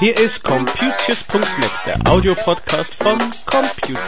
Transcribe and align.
Hier 0.00 0.16
ist 0.18 0.42
Computius.net, 0.42 1.70
der 1.84 2.10
Audiopodcast 2.10 2.94
von 2.94 3.18
Computius. 3.44 4.00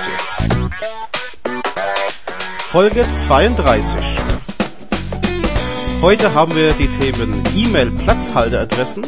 Folge 2.71 3.05
32. 3.11 4.00
Heute 6.00 6.32
haben 6.32 6.57
wir 6.57 6.73
die 6.73 6.89
Themen 6.89 7.45
E-Mail-Platzhalteradressen, 7.55 9.03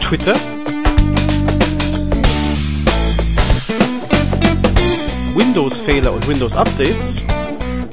Twitter, 0.00 0.36
Windows-Fehler 5.52 6.14
und 6.14 6.26
Windows-Updates, 6.26 7.20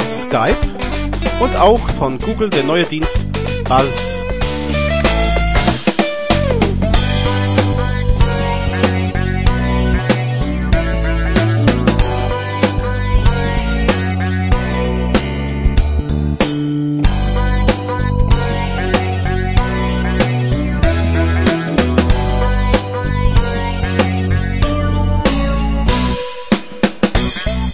Skype 0.01 0.55
und 1.41 1.57
auch 1.57 1.81
von 1.99 2.17
Google 2.17 2.49
der 2.49 2.63
neue 2.63 2.85
Dienst 2.85 3.17
Buzz. 3.65 4.28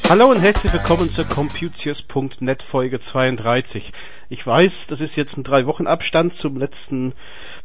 Hallo 0.07 0.29
und 0.29 0.39
herzlich 0.39 0.71
willkommen 0.71 1.09
zur 1.09 1.25
Computius.net 1.25 2.61
Folge 2.61 2.99
32. 2.99 3.91
Ich 4.29 4.45
weiß, 4.45 4.85
das 4.85 5.01
ist 5.01 5.15
jetzt 5.15 5.35
ein 5.35 5.43
drei 5.43 5.65
Wochen 5.65 5.87
Abstand 5.87 6.35
zum 6.35 6.57
letzten 6.57 7.13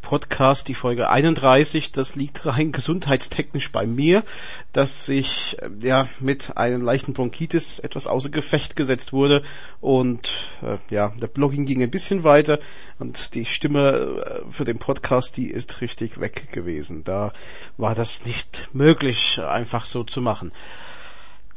Podcast, 0.01 0.67
die 0.67 0.75
Folge 0.75 1.11
31. 1.11 1.92
Das 1.92 2.14
liegt 2.14 2.47
rein 2.47 2.73
gesundheitstechnisch 2.73 3.70
bei 3.73 3.87
mir, 3.87 4.25
dass 4.73 5.11
ich 5.11 5.59
äh, 5.61 5.69
ja 5.87 6.09
mit 6.19 6.56
einem 6.56 6.81
leichten 6.81 7.12
Bronchitis 7.12 7.79
etwas 7.79 8.06
außer 8.06 8.31
Gefecht 8.31 8.75
gesetzt 8.75 9.12
wurde 9.12 9.42
und 9.83 10.47
äh, 10.62 10.79
ja, 10.89 11.12
der 11.20 11.27
Blogging 11.27 11.67
ging 11.67 11.83
ein 11.83 11.91
bisschen 11.91 12.25
weiter 12.25 12.59
und 12.98 13.34
die 13.34 13.45
Stimme 13.45 13.91
äh, 13.91 14.51
für 14.51 14.64
den 14.64 14.79
Podcast, 14.79 15.36
die 15.36 15.51
ist 15.51 15.83
richtig 15.83 16.20
weg 16.20 16.51
gewesen. 16.53 17.05
Da 17.05 17.34
war 17.77 17.95
das 17.95 18.25
nicht 18.25 18.70
möglich, 18.73 19.39
einfach 19.42 19.84
so 19.84 20.05
zu 20.05 20.23
machen. 20.23 20.53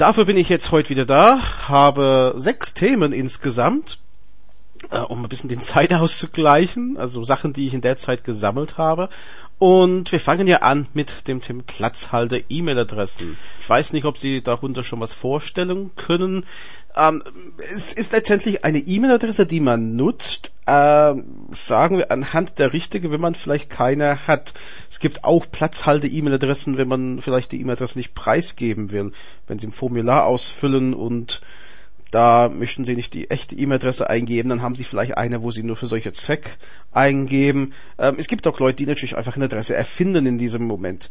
Dafür 0.03 0.25
bin 0.25 0.35
ich 0.35 0.49
jetzt 0.49 0.73
heute 0.73 0.89
wieder 0.89 1.05
da, 1.05 1.39
habe 1.69 2.33
sechs 2.35 2.73
Themen 2.73 3.13
insgesamt, 3.13 3.99
äh, 4.91 4.97
um 4.97 5.23
ein 5.23 5.29
bisschen 5.29 5.47
den 5.47 5.61
Zeit 5.61 5.93
auszugleichen, 5.93 6.97
also 6.97 7.23
Sachen, 7.23 7.53
die 7.53 7.67
ich 7.67 7.73
in 7.73 7.79
der 7.79 7.95
Zeit 7.95 8.25
gesammelt 8.25 8.77
habe. 8.77 9.07
Und 9.59 10.11
wir 10.11 10.19
fangen 10.19 10.45
ja 10.45 10.57
an 10.57 10.87
mit 10.93 11.29
dem 11.29 11.39
Thema 11.39 11.63
Platzhalter 11.65 12.39
E-Mail-Adressen. 12.49 13.37
Ich 13.61 13.69
weiß 13.69 13.93
nicht, 13.93 14.03
ob 14.03 14.17
Sie 14.17 14.41
darunter 14.41 14.83
schon 14.83 14.99
was 14.99 15.13
vorstellen 15.13 15.91
können. 15.95 16.45
Ähm, 16.95 17.23
es 17.73 17.93
ist 17.93 18.11
letztendlich 18.11 18.63
eine 18.63 18.79
E-Mail-Adresse, 18.79 19.45
die 19.45 19.59
man 19.59 19.95
nutzt, 19.95 20.51
äh, 20.65 21.13
sagen 21.51 21.97
wir 21.97 22.11
anhand 22.11 22.59
der 22.59 22.73
richtigen, 22.73 23.11
wenn 23.11 23.21
man 23.21 23.35
vielleicht 23.35 23.69
keine 23.69 24.27
hat. 24.27 24.53
Es 24.89 24.99
gibt 24.99 25.23
auch 25.23 25.45
Platzhalte-E-Mail-Adressen, 25.51 26.77
wenn 26.77 26.87
man 26.87 27.21
vielleicht 27.21 27.51
die 27.51 27.61
E-Mail-Adresse 27.61 27.97
nicht 27.97 28.13
preisgeben 28.13 28.91
will, 28.91 29.11
wenn 29.47 29.59
Sie 29.59 29.67
ein 29.67 29.71
Formular 29.71 30.25
ausfüllen 30.25 30.93
und 30.93 31.41
da 32.11 32.47
möchten 32.47 32.85
Sie 32.85 32.95
nicht 32.95 33.15
die 33.15 33.31
echte 33.31 33.55
E-Mail-Adresse 33.55 34.07
eingeben, 34.07 34.49
dann 34.49 34.61
haben 34.61 34.75
Sie 34.75 34.83
vielleicht 34.83 35.17
eine, 35.17 35.41
wo 35.41 35.49
Sie 35.49 35.63
nur 35.63 35.75
für 35.75 35.87
solche 35.87 36.11
Zweck 36.11 36.57
eingeben. 36.91 37.73
Ähm, 37.97 38.15
es 38.19 38.27
gibt 38.27 38.45
auch 38.45 38.59
Leute, 38.59 38.75
die 38.77 38.85
natürlich 38.85 39.17
einfach 39.17 39.35
eine 39.35 39.45
Adresse 39.45 39.75
erfinden 39.75 40.27
in 40.27 40.37
diesem 40.37 40.63
Moment. 40.63 41.09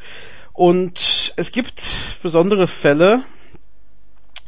Und 0.53 1.35
es 1.35 1.51
gibt 1.51 1.83
besondere 2.23 2.69
Fälle, 2.69 3.25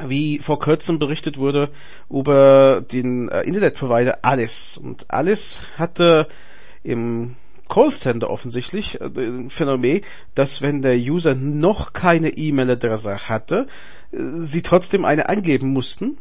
wie 0.09 0.39
vor 0.39 0.59
kurzem 0.59 0.99
berichtet 0.99 1.39
wurde 1.39 1.71
über 2.11 2.81
den 2.81 3.29
äh, 3.29 3.43
Internetprovider 3.43 4.19
Alice. 4.23 4.79
Und 4.79 5.11
Alice 5.11 5.61
hatte 5.77 6.29
im 6.83 7.37
Callcenter 7.69 8.31
offensichtlich 8.31 9.01
äh, 9.01 9.07
ein 9.07 9.51
Phänomen, 9.51 10.03
dass 10.35 10.63
wenn 10.63 10.83
der 10.83 10.97
User 10.97 11.35
noch 11.35 11.93
keine 11.93 12.31
E-Mail-Adresse 12.31 13.29
hatte, 13.29 13.67
äh, 14.13 14.19
sie 14.35 14.63
trotzdem 14.63 15.05
eine 15.05 15.29
angeben 15.29 15.69
mussten. 15.69 16.19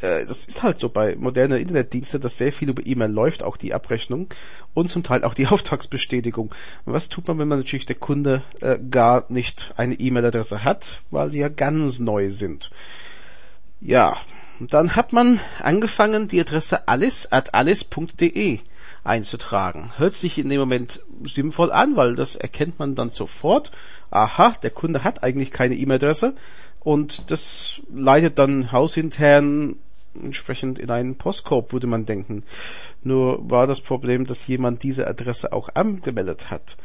Äh, 0.00 0.26
das 0.26 0.44
ist 0.44 0.62
halt 0.62 0.78
so 0.78 0.88
bei 0.88 1.16
modernen 1.16 1.58
Internetdiensten, 1.58 2.20
dass 2.20 2.38
sehr 2.38 2.52
viel 2.52 2.68
über 2.68 2.86
E-Mail 2.86 3.10
läuft, 3.10 3.42
auch 3.42 3.56
die 3.56 3.74
Abrechnung 3.74 4.28
und 4.74 4.90
zum 4.90 5.02
Teil 5.02 5.24
auch 5.24 5.34
die 5.34 5.46
Auftragsbestätigung. 5.48 6.54
was 6.84 7.08
tut 7.08 7.28
man, 7.28 7.38
wenn 7.38 7.48
man 7.48 7.58
natürlich 7.58 7.86
der 7.86 7.96
Kunde 7.96 8.42
äh, 8.60 8.78
gar 8.90 9.24
nicht 9.28 9.72
eine 9.76 9.94
E-Mail-Adresse 9.94 10.64
hat, 10.64 11.02
weil 11.10 11.30
sie 11.30 11.40
ja 11.40 11.48
ganz 11.48 11.98
neu 11.98 12.30
sind? 12.30 12.70
Ja, 13.80 14.16
dann 14.60 14.96
hat 14.96 15.12
man 15.12 15.40
angefangen, 15.60 16.28
die 16.28 16.40
Adresse 16.40 16.88
alice 16.88 17.28
at 17.30 17.54
alice.de 17.54 18.60
einzutragen. 19.02 19.92
Hört 19.98 20.14
sich 20.14 20.38
in 20.38 20.48
dem 20.48 20.60
Moment 20.60 21.00
sinnvoll 21.24 21.70
an, 21.70 21.96
weil 21.96 22.14
das 22.14 22.36
erkennt 22.36 22.78
man 22.78 22.94
dann 22.94 23.10
sofort. 23.10 23.72
Aha, 24.10 24.56
der 24.62 24.70
Kunde 24.70 25.04
hat 25.04 25.22
eigentlich 25.22 25.50
keine 25.50 25.74
E-Mail-Adresse 25.74 26.34
und 26.80 27.30
das 27.30 27.80
leitet 27.92 28.38
dann 28.38 28.72
hausintern 28.72 29.76
entsprechend 30.22 30.78
in 30.78 30.90
einen 30.90 31.16
Postkorb, 31.16 31.72
würde 31.72 31.86
man 31.86 32.06
denken. 32.06 32.44
Nur 33.02 33.50
war 33.50 33.66
das 33.66 33.80
Problem, 33.80 34.26
dass 34.26 34.46
jemand 34.46 34.82
diese 34.82 35.06
Adresse 35.08 35.52
auch 35.52 35.70
angemeldet 35.74 36.50
hat. 36.50 36.76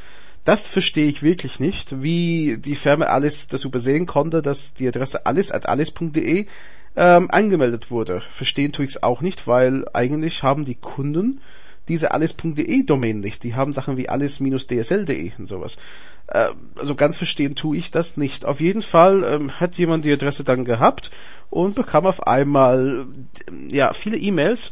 Das 0.46 0.68
verstehe 0.68 1.08
ich 1.08 1.22
wirklich 1.22 1.60
nicht, 1.60 2.02
wie 2.02 2.58
die 2.58 2.76
Firma 2.76 3.06
Alice 3.06 3.48
das 3.48 3.66
übersehen 3.66 4.06
konnte, 4.08 4.42
dass 4.42 4.74
die 4.74 4.88
Adresse 4.88 5.26
alice 5.26 5.52
at 5.52 5.68
alice.de 5.68 6.48
ähm, 7.00 7.32
angemeldet 7.32 7.92
wurde. 7.92 8.22
Verstehen 8.30 8.74
tue 8.74 8.84
ich 8.84 8.92
es 8.92 9.04
auch 9.04 9.22
nicht, 9.22 9.48
weil 9.48 9.86
eigentlich 9.94 10.44
haben 10.44 10.66
die 10.66 10.76
Kunden 10.76 11.40
diese 11.88 12.12
alles.de 12.12 12.84
Domain 12.84 13.22
nicht. 13.22 13.44
Die 13.44 13.56
haben 13.56 13.72
Sachen 13.72 13.96
wie 13.96 14.10
alles-dsl.de 14.10 15.32
und 15.38 15.48
sowas. 15.48 15.78
Äh, 16.28 16.50
also 16.76 16.96
ganz 16.96 17.16
verstehen 17.16 17.56
tue 17.56 17.78
ich 17.78 17.90
das 17.90 18.18
nicht. 18.18 18.44
Auf 18.44 18.60
jeden 18.60 18.82
Fall 18.82 19.24
ähm, 19.24 19.62
hat 19.62 19.76
jemand 19.76 20.04
die 20.04 20.12
Adresse 20.12 20.44
dann 20.44 20.66
gehabt 20.66 21.10
und 21.50 21.74
bekam 21.74 22.06
auf 22.06 22.28
einmal 22.28 23.08
äh, 23.48 23.74
ja 23.74 23.94
viele 23.94 24.18
E-Mails 24.18 24.72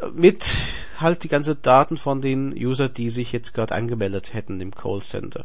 äh, 0.00 0.06
mit 0.14 0.50
halt 0.98 1.24
die 1.24 1.28
ganze 1.28 1.56
Daten 1.56 1.98
von 1.98 2.22
den 2.22 2.54
User, 2.54 2.88
die 2.88 3.10
sich 3.10 3.32
jetzt 3.32 3.52
gerade 3.52 3.74
angemeldet 3.74 4.32
hätten 4.32 4.62
im 4.62 4.74
Callcenter 4.74 5.44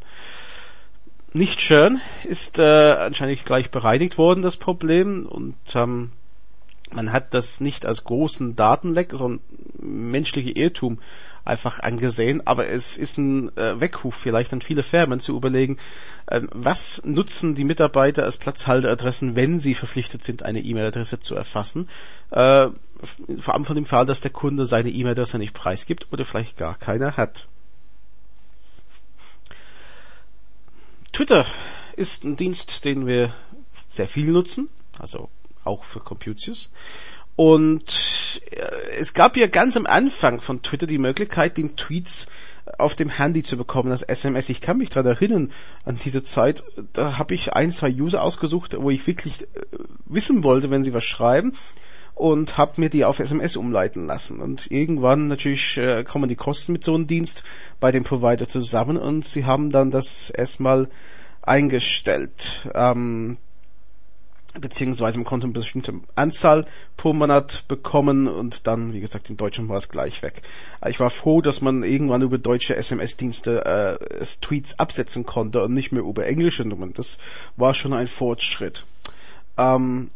nicht 1.35 1.61
schön, 1.61 1.99
ist 2.23 2.59
äh, 2.59 2.63
anscheinend 2.63 3.45
gleich 3.45 3.69
bereinigt 3.69 4.17
worden, 4.17 4.41
das 4.41 4.55
Problem. 4.55 5.25
Und 5.25 5.55
ähm, 5.75 6.11
man 6.93 7.11
hat 7.11 7.33
das 7.33 7.59
nicht 7.59 7.85
als 7.85 8.05
großen 8.05 8.55
Datenleck, 8.55 9.11
sondern 9.11 9.41
menschliche 9.77 10.51
Irrtum 10.51 10.99
einfach 11.43 11.81
angesehen. 11.81 12.47
Aber 12.47 12.69
es 12.69 12.97
ist 12.97 13.17
ein 13.17 13.55
äh, 13.57 13.81
Weckruf 13.81 14.15
vielleicht 14.15 14.53
an 14.53 14.61
viele 14.61 14.81
Firmen 14.81 15.19
zu 15.19 15.35
überlegen, 15.35 15.77
äh, 16.27 16.41
was 16.53 17.01
nutzen 17.03 17.53
die 17.53 17.65
Mitarbeiter 17.65 18.23
als 18.23 18.37
Platzhalteradressen, 18.37 19.35
wenn 19.35 19.59
sie 19.59 19.75
verpflichtet 19.75 20.23
sind, 20.23 20.43
eine 20.43 20.61
E-Mail-Adresse 20.61 21.19
zu 21.19 21.35
erfassen. 21.35 21.89
Äh, 22.31 22.67
vor 23.39 23.53
allem 23.53 23.65
von 23.65 23.75
dem 23.75 23.85
Fall, 23.85 24.05
dass 24.05 24.21
der 24.21 24.31
Kunde 24.31 24.63
seine 24.63 24.89
E-Mail-Adresse 24.89 25.37
nicht 25.37 25.53
preisgibt 25.53 26.07
oder 26.13 26.23
vielleicht 26.23 26.55
gar 26.55 26.77
keine 26.77 27.17
hat. 27.17 27.49
Twitter 31.15 31.45
ist 31.95 32.25
ein 32.25 32.35
Dienst, 32.35 32.83
den 32.83 33.07
wir 33.07 33.33
sehr 33.87 34.09
viel 34.09 34.33
nutzen, 34.33 34.67
also 34.99 35.29
auch 35.63 35.85
für 35.85 36.01
Computius. 36.01 36.69
Und 37.37 38.41
äh, 38.51 38.97
es 38.97 39.13
gab 39.13 39.37
ja 39.37 39.47
ganz 39.47 39.77
am 39.77 39.85
Anfang 39.85 40.41
von 40.41 40.61
Twitter 40.61 40.87
die 40.87 40.97
Möglichkeit, 40.97 41.55
den 41.55 41.77
Tweets 41.77 42.27
auf 42.77 42.95
dem 42.95 43.07
Handy 43.07 43.43
zu 43.43 43.55
bekommen, 43.55 43.91
das 43.91 44.01
SMS. 44.01 44.49
Ich 44.49 44.59
kann 44.59 44.77
mich 44.77 44.89
daran 44.89 45.13
erinnern, 45.13 45.51
an 45.85 45.97
diese 46.03 46.21
Zeit, 46.21 46.65
da 46.91 47.17
habe 47.17 47.33
ich 47.33 47.53
ein, 47.53 47.71
zwei 47.71 47.93
User 47.93 48.21
ausgesucht, 48.21 48.75
wo 48.77 48.89
ich 48.89 49.07
wirklich 49.07 49.43
äh, 49.43 49.47
wissen 50.07 50.43
wollte, 50.43 50.69
wenn 50.69 50.83
sie 50.83 50.93
was 50.93 51.05
schreiben 51.05 51.53
und 52.15 52.57
habe 52.57 52.79
mir 52.79 52.89
die 52.89 53.05
auf 53.05 53.19
SMS 53.19 53.57
umleiten 53.57 54.07
lassen. 54.07 54.39
Und 54.39 54.71
irgendwann 54.71 55.27
natürlich 55.27 55.77
äh, 55.77 56.03
kommen 56.05 56.29
die 56.29 56.37
Kosten 56.37 56.71
mit 56.71 56.83
so 56.83 56.95
einem 56.95 57.07
Dienst 57.07 57.43
bei 57.79 57.91
dem 57.91 58.03
Provider 58.03 58.47
zusammen 58.47 58.97
und 58.97 59.25
sie 59.25 59.45
haben 59.45 59.69
dann 59.69 59.91
das 59.91 60.29
erstmal 60.29 60.87
eingestellt. 61.41 62.69
Ähm, 62.73 63.37
beziehungsweise 64.59 65.17
man 65.17 65.25
konnte 65.25 65.45
eine 65.45 65.53
bestimmte 65.53 65.93
Anzahl 66.15 66.65
pro 66.95 67.11
Monat 67.11 67.65
bekommen 67.67 68.29
und 68.29 68.67
dann, 68.67 68.93
wie 68.93 69.01
gesagt, 69.01 69.29
in 69.29 69.35
Deutschland 69.35 69.67
war 69.67 69.77
es 69.77 69.89
gleich 69.89 70.23
weg. 70.23 70.41
Ich 70.87 71.01
war 71.01 71.09
froh, 71.09 71.41
dass 71.41 71.59
man 71.59 71.83
irgendwann 71.83 72.21
über 72.21 72.37
deutsche 72.37 72.77
SMS-Dienste 72.77 73.99
äh, 73.99 74.25
Tweets 74.39 74.79
absetzen 74.79 75.25
konnte 75.25 75.61
und 75.61 75.73
nicht 75.73 75.91
mehr 75.91 76.03
über 76.03 76.25
englische 76.25 76.63
Nummern. 76.63 76.93
Das 76.93 77.17
war 77.57 77.73
schon 77.73 77.93
ein 77.93 78.07
Fortschritt. 78.07 78.85
Ähm. 79.57 80.11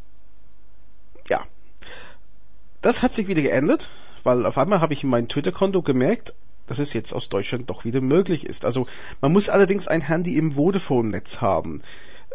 Das 2.82 3.04
hat 3.04 3.14
sich 3.14 3.28
wieder 3.28 3.42
geändert, 3.42 3.90
weil 4.24 4.46
auf 4.46 4.58
einmal 4.58 4.82
habe 4.82 4.94
ich 4.94 5.04
in 5.04 5.10
meinem 5.10 5.28
Twitter-Konto 5.28 5.82
gemerkt, 5.82 6.34
dass 6.68 6.80
es 6.80 6.94
jetzt 6.94 7.14
aus 7.14 7.30
Deutschland 7.30 7.70
doch 7.70 7.84
wieder 7.84 8.00
möglich 8.00 8.46
ist. 8.46 8.64
Also 8.64 8.88
man 9.22 9.34
muss 9.34 9.50
allerdings 9.50 9.88
ein 9.88 10.02
Handy 10.02 10.38
im 10.38 10.54
Vodafone-Netz 10.54 11.42
haben. 11.42 11.82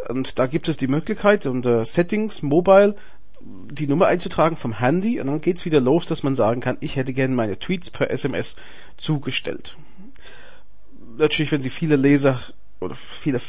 Und 0.09 0.39
da 0.39 0.47
gibt 0.47 0.69
es 0.69 0.77
die 0.77 0.89
Möglichkeit 0.89 1.47
unter 1.47 1.85
Settings, 1.85 2.43
Mobile, 2.43 2.97
die 3.41 3.87
Nummer 3.87 4.07
einzutragen 4.07 4.57
vom 4.57 4.79
Handy 4.79 5.21
und 5.21 5.27
dann 5.27 5.41
geht's 5.41 5.65
wieder 5.65 5.81
los, 5.81 6.07
dass 6.07 6.23
man 6.23 6.35
sagen 6.35 6.61
kann, 6.61 6.79
ich 6.81 6.97
hätte 6.97 7.13
gerne 7.13 7.35
meine 7.35 7.59
Tweets 7.59 7.91
per 7.91 8.11
SMS 8.11 8.57
zugestellt. 8.97 9.77
Natürlich, 11.17 11.53
wenn 11.53 11.63
Sie 11.63 11.71
viele 11.71 11.97
Leser 11.97 12.41
oder 12.81 12.95
viele 12.95 13.41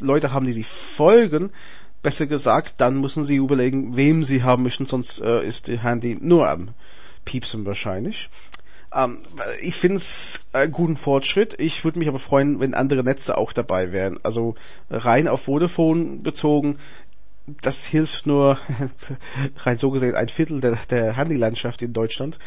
Leute 0.00 0.32
haben, 0.32 0.46
die 0.46 0.52
Sie 0.52 0.64
folgen, 0.64 1.50
besser 2.02 2.26
gesagt, 2.26 2.74
dann 2.78 3.00
müssen 3.00 3.24
Sie 3.24 3.36
überlegen, 3.36 3.96
wem 3.96 4.24
Sie 4.24 4.42
haben 4.42 4.64
möchten, 4.64 4.86
sonst 4.86 5.20
äh, 5.20 5.46
ist 5.46 5.68
Ihr 5.68 5.82
Handy 5.82 6.18
nur 6.20 6.48
am 6.48 6.70
Piepsen 7.24 7.64
wahrscheinlich. 7.64 8.28
Ähm, 8.94 9.18
ich 9.60 9.76
finde 9.76 9.96
es 9.96 10.40
einen 10.52 10.72
guten 10.72 10.96
Fortschritt. 10.96 11.54
Ich 11.58 11.84
würde 11.84 11.98
mich 11.98 12.08
aber 12.08 12.18
freuen, 12.18 12.60
wenn 12.60 12.74
andere 12.74 13.04
Netze 13.04 13.38
auch 13.38 13.52
dabei 13.52 13.92
wären. 13.92 14.18
Also 14.22 14.54
rein 14.90 15.28
auf 15.28 15.42
Vodafone 15.42 16.18
bezogen, 16.22 16.78
das 17.46 17.84
hilft 17.84 18.26
nur 18.26 18.58
rein 19.58 19.78
so 19.78 19.90
gesehen 19.90 20.14
ein 20.14 20.28
Viertel 20.28 20.60
der, 20.60 20.78
der 20.90 21.16
Handylandschaft 21.16 21.82
in 21.82 21.92
Deutschland. 21.92 22.38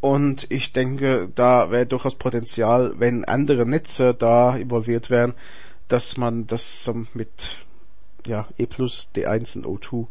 Und 0.00 0.46
ich 0.50 0.72
denke, 0.72 1.28
da 1.34 1.70
wäre 1.70 1.86
durchaus 1.86 2.16
Potenzial, 2.16 2.94
wenn 2.98 3.24
andere 3.24 3.64
Netze 3.66 4.14
da 4.14 4.56
involviert 4.56 5.10
wären, 5.10 5.34
dass 5.86 6.16
man 6.16 6.46
das 6.46 6.90
mit 7.14 7.30
ja, 8.26 8.48
E 8.58 8.66
plus, 8.66 9.08
D1 9.14 9.56
und 9.56 9.66
O2 9.66 10.06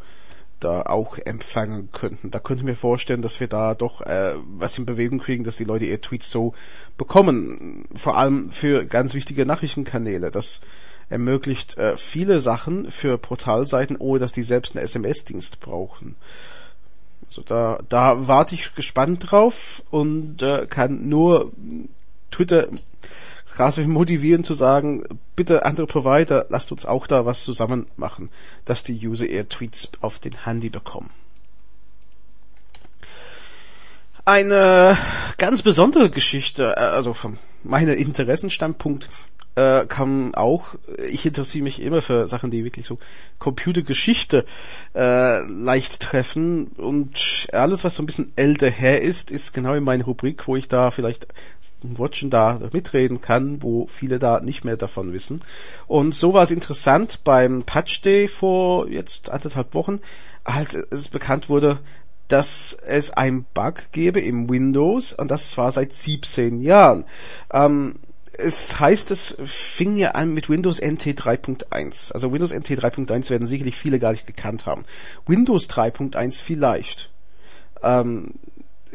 da 0.61 0.83
auch 0.83 1.17
empfangen 1.17 1.89
könnten. 1.91 2.31
Da 2.31 2.39
könnte 2.39 2.61
ich 2.61 2.65
mir 2.65 2.75
vorstellen, 2.75 3.21
dass 3.21 3.39
wir 3.39 3.47
da 3.47 3.73
doch 3.73 4.01
äh, 4.01 4.35
was 4.57 4.77
in 4.77 4.85
Bewegung 4.85 5.19
kriegen, 5.19 5.43
dass 5.43 5.57
die 5.57 5.63
Leute 5.63 5.85
ihr 5.85 6.01
Tweets 6.01 6.29
so 6.29 6.53
bekommen. 6.97 7.85
Vor 7.95 8.17
allem 8.17 8.51
für 8.51 8.85
ganz 8.85 9.13
wichtige 9.13 9.45
Nachrichtenkanäle. 9.45 10.31
Das 10.31 10.61
ermöglicht 11.09 11.77
äh, 11.77 11.97
viele 11.97 12.39
Sachen 12.39 12.89
für 12.89 13.17
Portalseiten, 13.17 13.97
ohne 13.97 14.19
dass 14.19 14.31
die 14.31 14.43
selbst 14.43 14.75
einen 14.75 14.85
SMS-Dienst 14.85 15.59
brauchen. 15.59 16.15
Also 17.27 17.41
da, 17.41 17.79
da 17.89 18.27
warte 18.27 18.55
ich 18.55 18.75
gespannt 18.75 19.31
drauf 19.31 19.83
und 19.89 20.41
äh, 20.41 20.67
kann 20.67 21.09
nur 21.09 21.51
Twitter 22.29 22.67
quasi 23.55 23.85
motivieren 23.85 24.43
zu 24.43 24.53
sagen, 24.53 25.03
bitte 25.35 25.65
andere 25.65 25.87
Provider, 25.87 26.45
lasst 26.49 26.71
uns 26.71 26.85
auch 26.85 27.07
da 27.07 27.25
was 27.25 27.43
zusammen 27.43 27.87
machen, 27.97 28.29
dass 28.65 28.83
die 28.83 29.07
User 29.07 29.27
eher 29.27 29.49
Tweets 29.49 29.89
auf 30.01 30.19
den 30.19 30.45
Handy 30.45 30.69
bekommen. 30.69 31.09
Eine 34.23 34.97
ganz 35.37 35.63
besondere 35.63 36.09
Geschichte, 36.09 36.75
äh, 36.77 36.79
also 36.79 37.13
von 37.13 37.37
meiner 37.63 37.95
Interessenstandpunkt, 37.95 39.09
äh, 39.55 39.85
kann 39.85 40.33
auch, 40.35 40.75
ich 41.09 41.25
interessiere 41.25 41.63
mich 41.63 41.81
immer 41.81 42.01
für 42.01 42.27
Sachen, 42.27 42.51
die 42.51 42.63
wirklich 42.63 42.85
so 42.85 42.99
Computergeschichte 43.39 44.45
äh, 44.95 45.41
leicht 45.41 45.99
treffen 45.99 46.67
und 46.77 47.47
alles, 47.51 47.83
was 47.83 47.95
so 47.95 48.03
ein 48.03 48.05
bisschen 48.05 48.31
älter 48.35 48.69
her 48.69 49.01
ist, 49.01 49.31
ist 49.31 49.53
genau 49.53 49.73
in 49.73 49.83
meiner 49.83 50.05
Rubrik, 50.05 50.47
wo 50.47 50.55
ich 50.55 50.67
da 50.67 50.91
vielleicht 50.91 51.27
ein 51.83 51.97
Wortchen 51.97 52.29
da 52.29 52.59
mitreden 52.71 53.21
kann, 53.21 53.61
wo 53.61 53.87
viele 53.87 54.19
da 54.19 54.39
nicht 54.39 54.63
mehr 54.63 54.77
davon 54.77 55.13
wissen. 55.13 55.41
Und 55.87 56.15
so 56.15 56.33
war 56.33 56.43
es 56.43 56.51
interessant 56.51 57.23
beim 57.23 57.63
Patch 57.63 58.01
Day 58.01 58.27
vor 58.27 58.87
jetzt 58.87 59.29
anderthalb 59.29 59.73
Wochen, 59.73 59.99
als 60.43 60.75
es 60.75 61.09
bekannt 61.09 61.49
wurde, 61.49 61.79
dass 62.27 62.77
es 62.85 63.11
ein 63.11 63.45
Bug 63.53 63.91
gäbe 63.91 64.21
im 64.21 64.49
Windows 64.49 65.11
und 65.11 65.29
das 65.29 65.57
war 65.57 65.71
seit 65.71 65.91
17 65.91 66.61
Jahren. 66.61 67.03
Ähm, 67.51 67.95
es 68.37 68.79
heißt, 68.79 69.11
es 69.11 69.35
fing 69.43 69.97
ja 69.97 70.11
an 70.11 70.33
mit 70.33 70.49
Windows 70.49 70.79
NT 70.79 71.19
3.1. 71.19 72.13
Also 72.13 72.31
Windows 72.31 72.53
NT 72.53 72.71
3.1 72.71 73.29
werden 73.29 73.47
sicherlich 73.47 73.77
viele 73.77 73.99
gar 73.99 74.11
nicht 74.11 74.27
gekannt 74.27 74.65
haben. 74.65 74.83
Windows 75.27 75.69
3.1 75.69 76.41
vielleicht. 76.41 77.11
Ähm, 77.83 78.33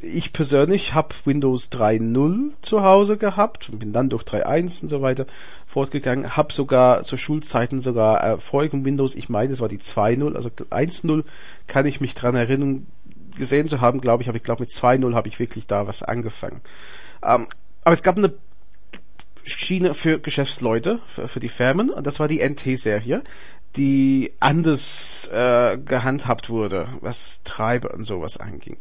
ich 0.01 0.33
persönlich 0.33 0.95
habe 0.95 1.15
Windows 1.25 1.71
3.0 1.71 2.51
zu 2.63 2.83
Hause 2.83 3.17
gehabt 3.17 3.71
und 3.71 3.79
bin 3.79 3.93
dann 3.93 4.11
durch 4.11 4.25
3.1 4.25 4.83
und 4.83 4.89
so 4.89 5.03
weiter 5.03 5.27
fortgegangen. 5.67 6.37
Habe 6.37 6.53
sogar 6.53 7.05
zu 7.05 7.17
Schulzeiten 7.17 7.81
sogar 7.81 8.23
äh, 8.25 8.39
Windows, 8.73 9.15
ich 9.15 9.29
meine, 9.29 9.53
es 9.53 9.61
war 9.61 9.69
die 9.69 9.79
2.0, 9.79 10.35
also 10.35 10.49
1.0 10.49 11.25
kann 11.67 11.87
ich 11.87 12.01
mich 12.01 12.15
dran 12.15 12.35
erinnern, 12.35 12.87
gesehen 13.37 13.69
zu 13.69 13.81
haben, 13.81 14.01
glaube 14.01 14.23
ich, 14.23 14.29
aber 14.29 14.37
ich 14.37 14.45
glaube 14.45 14.63
mit 14.63 14.71
2.0 14.71 15.15
habe 15.15 15.29
ich 15.29 15.39
wirklich 15.39 15.67
da 15.67 15.87
was 15.87 16.03
angefangen. 16.03 16.61
Ähm, 17.23 17.47
aber 17.83 17.95
es 17.95 18.03
gab 18.03 18.17
eine 18.17 18.33
Schiene 19.47 19.95
für 19.95 20.19
Geschäftsleute, 20.19 20.99
für, 21.07 21.29
für 21.29 21.41
die 21.41 21.49
Firmen, 21.49 21.91
und 21.91 22.07
das 22.07 22.21
war 22.21 22.29
die 22.29 22.47
NT-Serie, 22.47 23.23
die 23.77 24.33
anders 24.41 25.29
äh, 25.33 25.79
gehandhabt 25.79 26.51
wurde, 26.51 26.89
was 27.01 27.41
Treiber 27.45 27.95
und 27.95 28.05
sowas 28.05 28.39
anging. 28.39 28.77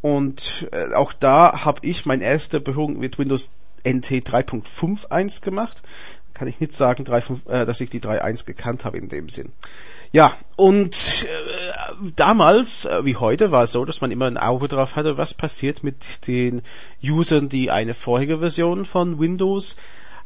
Und 0.00 0.68
äh, 0.72 0.94
auch 0.94 1.12
da 1.12 1.64
habe 1.64 1.80
ich 1.86 2.06
meine 2.06 2.24
erste 2.24 2.60
Berührung 2.60 2.98
mit 2.98 3.18
Windows 3.18 3.50
NT 3.86 4.28
3.51 4.28 5.42
gemacht. 5.42 5.82
Kann 6.32 6.48
ich 6.48 6.60
nicht 6.60 6.74
sagen, 6.74 7.04
3, 7.04 7.18
äh, 7.48 7.66
dass 7.66 7.80
ich 7.80 7.90
die 7.90 8.00
3.1 8.00 8.46
gekannt 8.46 8.84
habe 8.84 8.98
in 8.98 9.08
dem 9.08 9.28
Sinn. 9.28 9.52
Ja, 10.12 10.36
und 10.54 11.24
äh, 11.24 12.10
damals, 12.14 12.84
äh, 12.84 13.04
wie 13.04 13.16
heute, 13.16 13.50
war 13.50 13.64
es 13.64 13.72
so, 13.72 13.84
dass 13.84 14.00
man 14.00 14.10
immer 14.10 14.26
ein 14.26 14.38
Auge 14.38 14.68
drauf 14.68 14.96
hatte, 14.96 15.18
was 15.18 15.34
passiert 15.34 15.82
mit 15.82 16.26
den 16.26 16.62
Usern, 17.02 17.48
die 17.48 17.70
eine 17.70 17.94
vorherige 17.94 18.38
Version 18.38 18.84
von 18.84 19.18
Windows 19.18 19.76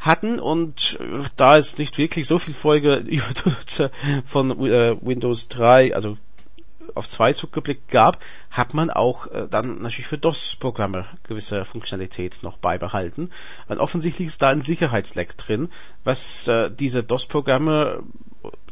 hatten 0.00 0.40
und 0.40 0.98
äh, 1.00 1.28
da 1.36 1.56
es 1.56 1.78
nicht 1.78 1.98
wirklich 1.98 2.26
so 2.26 2.38
viel 2.38 2.54
Folge 2.54 3.04
von 4.24 4.50
äh, 4.66 4.96
Windows 5.00 5.48
3, 5.48 5.94
also 5.94 6.16
auf 6.94 7.08
zwei 7.08 7.32
zurückgeblickt 7.32 7.88
gab, 7.88 8.18
hat 8.50 8.74
man 8.74 8.90
auch 8.90 9.26
äh, 9.28 9.46
dann 9.48 9.82
natürlich 9.82 10.08
für 10.08 10.18
DOS-Programme 10.18 11.06
gewisse 11.22 11.64
Funktionalität 11.64 12.40
noch 12.42 12.58
beibehalten. 12.58 13.30
Und 13.68 13.78
offensichtlich 13.78 14.28
ist 14.28 14.42
da 14.42 14.48
ein 14.48 14.62
Sicherheitsleck 14.62 15.36
drin, 15.36 15.68
was 16.02 16.48
äh, 16.48 16.70
diese 16.70 17.04
DOS-Programme 17.04 18.02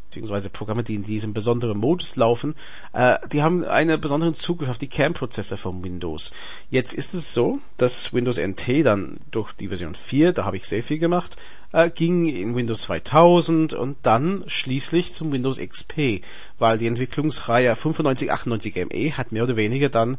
beziehungsweise 0.09 0.49
Programme, 0.49 0.83
die 0.83 0.95
in 0.95 1.03
diesem 1.03 1.35
besonderen 1.35 1.79
Modus 1.79 2.17
laufen, 2.17 2.55
äh, 2.93 3.19
die 3.31 3.43
haben 3.43 3.65
einen 3.65 4.01
besonderen 4.01 4.35
Zugriff 4.35 4.71
auf 4.71 4.79
die 4.79 4.88
Kernprozesse 4.88 5.57
von 5.57 5.83
Windows. 5.85 6.31
Jetzt 6.71 6.95
ist 6.95 7.15
es 7.15 7.35
so, 7.35 7.61
dass 7.77 8.12
Windows 8.12 8.38
NT 8.38 8.85
dann 8.85 9.19
durch 9.31 9.53
die 9.53 9.69
Version 9.69 9.95
4, 9.95 10.33
da 10.33 10.45
habe 10.45 10.57
ich 10.57 10.67
sehr 10.67 10.83
viel 10.83 10.99
gemacht, 10.99 11.37
äh, 11.73 11.91
ging 11.91 12.27
in 12.27 12.57
Windows 12.57 12.83
2000 12.83 13.75
und 13.75 13.99
dann 14.03 14.45
schließlich 14.47 15.12
zum 15.12 15.31
Windows 15.31 15.59
XP, 15.59 16.23
weil 16.59 16.79
die 16.79 16.87
Entwicklungsreihe 16.87 17.69
9598 17.69 18.77
ME 18.77 19.17
hat 19.17 19.33
mehr 19.33 19.45
oder 19.45 19.57
weniger 19.57 19.91
dann 19.91 20.17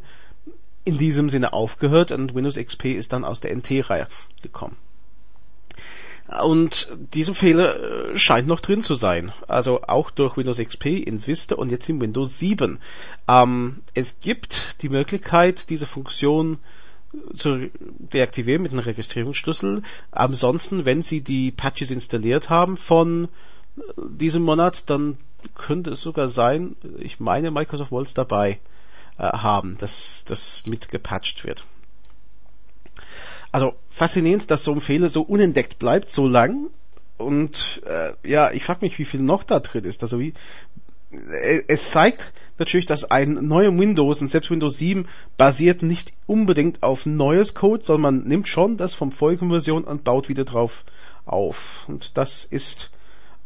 in 0.84 0.98
diesem 0.98 1.28
Sinne 1.28 1.52
aufgehört 1.52 2.12
und 2.12 2.34
Windows 2.34 2.56
XP 2.56 2.86
ist 2.86 3.12
dann 3.12 3.24
aus 3.24 3.40
der 3.40 3.54
NT-Reihe 3.54 4.06
gekommen. 4.42 4.76
Und 6.42 6.88
dieser 7.12 7.34
Fehler 7.34 8.10
äh, 8.12 8.18
scheint 8.18 8.46
noch 8.46 8.60
drin 8.60 8.82
zu 8.82 8.94
sein. 8.94 9.32
Also 9.48 9.82
auch 9.82 10.10
durch 10.10 10.36
Windows 10.36 10.58
XP 10.58 10.86
ins 10.86 11.26
Vista 11.26 11.56
und 11.56 11.70
jetzt 11.70 11.88
in 11.88 12.00
Windows 12.00 12.38
7. 12.38 12.78
Ähm, 13.26 13.82
es 13.94 14.20
gibt 14.20 14.76
die 14.82 14.88
Möglichkeit, 14.88 15.70
diese 15.70 15.86
Funktion 15.86 16.58
zu 17.36 17.70
deaktivieren 17.98 18.62
mit 18.62 18.70
einem 18.70 18.80
Registrierungsschlüssel. 18.80 19.82
Ansonsten, 20.12 20.84
wenn 20.84 21.02
Sie 21.02 21.20
die 21.20 21.50
Patches 21.50 21.90
installiert 21.90 22.48
haben 22.48 22.76
von 22.76 23.24
äh, 23.76 23.80
diesem 23.96 24.44
Monat, 24.44 24.88
dann 24.88 25.16
könnte 25.56 25.90
es 25.90 26.02
sogar 26.02 26.28
sein, 26.28 26.76
ich 26.98 27.18
meine, 27.18 27.50
Microsoft 27.50 27.90
wollte 27.90 28.08
es 28.08 28.14
dabei 28.14 28.60
äh, 29.18 29.24
haben, 29.24 29.78
dass 29.78 30.24
das 30.26 30.64
mitgepatcht 30.66 31.44
wird. 31.44 31.64
Also 33.52 33.74
faszinierend, 33.88 34.50
dass 34.50 34.64
so 34.64 34.72
ein 34.72 34.80
Fehler 34.80 35.08
so 35.08 35.22
unentdeckt 35.22 35.78
bleibt, 35.78 36.10
so 36.10 36.26
lang. 36.26 36.68
Und 37.18 37.82
äh, 37.86 38.12
ja, 38.28 38.50
ich 38.50 38.64
frage 38.64 38.80
mich, 38.82 38.98
wie 38.98 39.04
viel 39.04 39.20
noch 39.20 39.42
da 39.42 39.60
drin 39.60 39.84
ist. 39.84 40.02
Also 40.02 40.18
wie 40.18 40.32
äh, 41.10 41.62
es 41.68 41.90
zeigt 41.90 42.32
natürlich, 42.58 42.86
dass 42.86 43.10
ein 43.10 43.34
neuer 43.46 43.76
Windows 43.76 44.20
und 44.20 44.28
selbst 44.28 44.50
Windows 44.50 44.78
7 44.78 45.06
basiert 45.36 45.82
nicht 45.82 46.12
unbedingt 46.26 46.82
auf 46.82 47.06
neues 47.06 47.54
Code, 47.54 47.84
sondern 47.84 48.16
man 48.16 48.28
nimmt 48.28 48.48
schon 48.48 48.76
das 48.76 48.94
vom 48.94 49.12
vorigen 49.12 49.50
Version 49.50 49.84
und 49.84 50.04
baut 50.04 50.28
wieder 50.28 50.44
drauf 50.44 50.84
auf. 51.24 51.84
Und 51.88 52.16
das 52.16 52.44
ist 52.44 52.90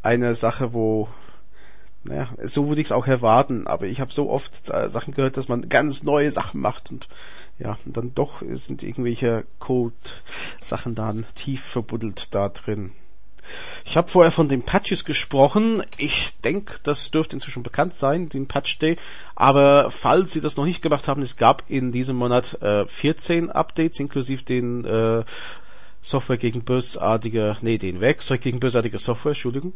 eine 0.03 0.35
Sache, 0.35 0.73
wo 0.75 1.09
naja, 2.07 2.29
so 2.43 2.69
würde 2.69 2.83
ich 2.83 2.89
es 2.89 2.93
auch 2.93 3.07
erwarten, 3.07 3.67
aber 3.67 3.87
ich 3.87 3.99
habe 3.99 4.13
so 4.13 4.29
oft 4.29 4.69
äh, 4.69 4.91
Sachen 4.91 5.15
gehört, 5.15 5.39
dass 5.39 5.49
man 5.49 5.71
ganz 5.71 6.03
neue 6.03 6.31
Sachen 6.31 6.61
macht 6.61 6.91
und 6.91 7.09
ja, 7.59 7.79
dann 7.85 8.15
doch 8.15 8.43
sind 8.55 8.83
irgendwelche 8.83 9.45
Code-Sachen 9.59 10.95
dann 10.95 11.27
tief 11.35 11.63
verbuddelt 11.63 12.35
da 12.35 12.49
drin. 12.49 12.93
Ich 13.85 13.97
habe 13.97 14.09
vorher 14.09 14.31
von 14.31 14.49
den 14.49 14.63
Patches 14.63 15.05
gesprochen. 15.05 15.83
Ich 15.99 16.39
denke, 16.41 16.77
das 16.83 17.11
dürfte 17.11 17.37
inzwischen 17.37 17.63
bekannt 17.63 17.95
sein, 17.95 18.29
den 18.29 18.47
Patch 18.47 18.79
Day. 18.79 18.97
Aber 19.35 19.91
falls 19.91 20.33
Sie 20.33 20.41
das 20.41 20.57
noch 20.57 20.65
nicht 20.65 20.83
gemacht 20.83 21.09
haben, 21.09 21.23
es 21.23 21.37
gab 21.37 21.63
in 21.69 21.93
diesem 21.93 22.17
Monat 22.17 22.61
äh, 22.63 22.87
14 22.87 23.51
Updates, 23.51 24.01
inklusive 24.01 24.43
den 24.45 24.85
äh, 24.85 25.25
Software 26.01 26.37
gegen 26.37 26.65
bösartige, 26.65 27.57
nee, 27.63 27.79
den 27.79 28.01
Werkzeug 28.01 28.41
gegen 28.41 28.61
bösartige 28.61 28.99
Software, 28.99 29.31
Entschuldigung. 29.31 29.73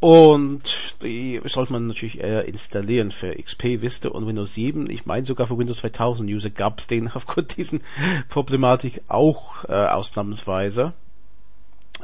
Und 0.00 0.96
die 1.02 1.40
sollte 1.44 1.72
man 1.72 1.88
natürlich 1.88 2.20
eher 2.20 2.46
installieren 2.46 3.10
für 3.10 3.34
XP, 3.34 3.82
Vista 3.82 4.08
und 4.10 4.28
Windows 4.28 4.54
7. 4.54 4.88
Ich 4.90 5.06
meine 5.06 5.26
sogar 5.26 5.48
für 5.48 5.58
Windows 5.58 5.78
2000 5.78 6.30
User 6.30 6.50
gab 6.50 6.78
es 6.78 6.86
den 6.86 7.08
aufgrund 7.14 7.56
diesen 7.56 7.82
Problematik 8.28 9.02
auch 9.08 9.64
äh, 9.64 9.72
ausnahmsweise. 9.72 10.92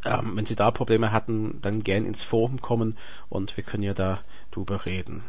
Ähm, 0.04 0.32
wenn 0.34 0.44
Sie 0.46 0.56
da 0.56 0.72
Probleme 0.72 1.12
hatten, 1.12 1.60
dann 1.62 1.84
gern 1.84 2.04
ins 2.04 2.24
Forum 2.24 2.60
kommen 2.60 2.96
und 3.28 3.56
wir 3.56 3.62
können 3.62 3.84
ja 3.84 3.94
da 3.94 4.20
drüber 4.50 4.86
reden. 4.86 5.22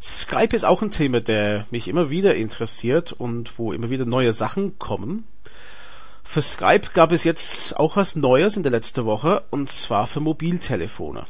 Skype 0.00 0.54
ist 0.54 0.64
auch 0.64 0.82
ein 0.82 0.90
Thema, 0.90 1.20
der 1.20 1.66
mich 1.70 1.88
immer 1.88 2.10
wieder 2.10 2.34
interessiert 2.34 3.12
und 3.12 3.58
wo 3.58 3.72
immer 3.72 3.90
wieder 3.90 4.04
neue 4.04 4.32
Sachen 4.32 4.78
kommen. 4.78 5.24
Für 6.30 6.42
Skype 6.42 6.90
gab 6.92 7.10
es 7.12 7.24
jetzt 7.24 7.74
auch 7.78 7.96
was 7.96 8.14
Neues 8.14 8.54
in 8.58 8.62
der 8.62 8.70
letzten 8.70 9.06
Woche 9.06 9.44
und 9.48 9.70
zwar 9.70 10.06
für 10.06 10.20
Mobiltelefone. 10.20 11.24